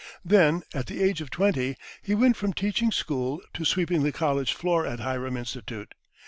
Then, 0.25 0.63
at 0.73 0.87
the 0.87 1.03
age 1.03 1.21
of 1.21 1.29
twenty, 1.29 1.77
he 2.01 2.15
went 2.15 2.35
from 2.35 2.53
teaching 2.53 2.91
school 2.91 3.39
to 3.53 3.63
sweeping 3.63 4.01
the 4.01 4.11
college 4.11 4.51
floor 4.53 4.83
at 4.83 4.99
Hiram 4.99 5.37
Institute. 5.37 5.93